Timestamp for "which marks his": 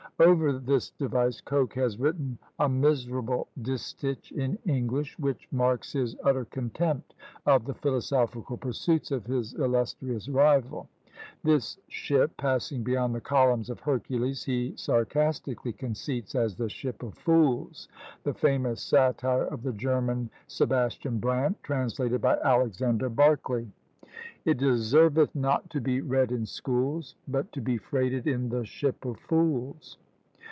5.17-6.15